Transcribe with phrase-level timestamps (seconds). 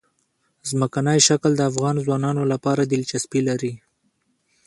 [0.69, 3.73] ځمکنی شکل د افغان ځوانانو لپاره دلچسپي لري.